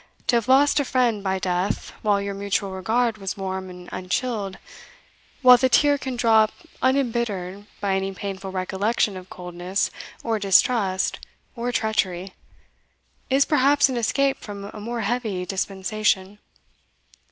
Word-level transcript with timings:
To 0.25 0.35
have 0.35 0.47
lost 0.47 0.79
a 0.79 0.83
friend 0.83 1.23
by 1.23 1.37
death 1.37 1.91
while 2.01 2.19
your 2.19 2.33
mutual 2.33 2.71
regard 2.71 3.19
was 3.19 3.37
warm 3.37 3.69
and 3.69 3.87
unchilled, 3.91 4.57
while 5.43 5.57
the 5.57 5.69
tear 5.69 5.99
can 5.99 6.15
drop 6.15 6.51
unembittered 6.81 7.67
by 7.79 7.93
any 7.95 8.11
painful 8.11 8.51
recollection 8.51 9.15
of 9.15 9.29
coldness 9.29 9.91
or 10.23 10.39
distrust 10.39 11.19
or 11.55 11.71
treachery, 11.71 12.33
is 13.29 13.45
perhaps 13.45 13.89
an 13.89 13.95
escape 13.95 14.39
from 14.39 14.71
a 14.73 14.79
more 14.79 15.01
heavy 15.01 15.45
dispensation. 15.45 16.39